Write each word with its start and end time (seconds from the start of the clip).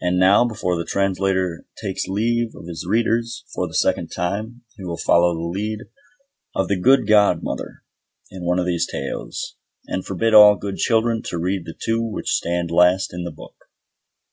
And 0.00 0.20
now, 0.20 0.44
before 0.44 0.78
the 0.78 0.84
Translator 0.84 1.66
takes 1.82 2.06
leave 2.06 2.54
of 2.54 2.68
his 2.68 2.86
readers 2.88 3.42
for 3.52 3.66
the 3.66 3.74
second 3.74 4.10
time, 4.12 4.62
he 4.76 4.84
will 4.84 4.96
follow 4.96 5.34
the 5.34 5.48
lead 5.52 5.80
of 6.54 6.68
the 6.68 6.78
good 6.78 7.08
godmother 7.08 7.82
in 8.30 8.44
one 8.44 8.60
of 8.60 8.66
these 8.66 8.86
Tales, 8.86 9.56
and 9.88 10.06
forbid 10.06 10.32
all 10.32 10.54
good 10.54 10.76
children 10.76 11.22
to 11.22 11.38
read 11.40 11.64
the 11.64 11.74
two 11.74 12.00
which 12.00 12.30
stand 12.36 12.70
last 12.70 13.12
in 13.12 13.24
the 13.24 13.32
book. 13.32 13.64